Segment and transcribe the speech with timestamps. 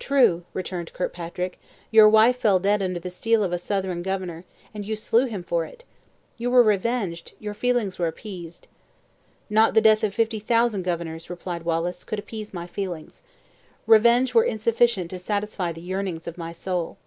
[0.00, 1.60] "True," returned Kirkpatrick,
[1.92, 5.44] "your wife fell dead under the steel of a Southron governor; and you slew him
[5.44, 5.84] for it!
[6.36, 8.66] You were revenged; your feelings were appeased."
[9.48, 13.22] "Not the death of fifty thousand governors," replied Wallace, "could appease my feelings.
[13.86, 16.98] Revenge were insufficient to satisfy the yearnings of my soul."